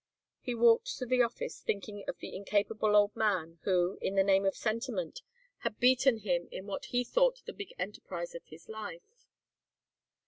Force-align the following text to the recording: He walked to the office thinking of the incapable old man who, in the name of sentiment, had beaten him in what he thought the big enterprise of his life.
He 0.39 0.55
walked 0.55 0.97
to 0.97 1.05
the 1.05 1.21
office 1.21 1.59
thinking 1.61 2.03
of 2.07 2.17
the 2.17 2.35
incapable 2.35 2.95
old 2.95 3.15
man 3.15 3.59
who, 3.65 3.99
in 4.01 4.15
the 4.15 4.23
name 4.23 4.47
of 4.47 4.55
sentiment, 4.55 5.21
had 5.59 5.79
beaten 5.79 6.21
him 6.21 6.49
in 6.51 6.65
what 6.65 6.85
he 6.85 7.03
thought 7.03 7.43
the 7.45 7.53
big 7.53 7.75
enterprise 7.77 8.33
of 8.33 8.43
his 8.45 8.67
life. 8.67 9.27